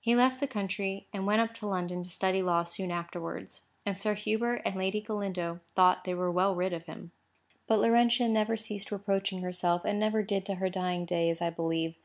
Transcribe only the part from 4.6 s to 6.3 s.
and Lady Galindo thought they were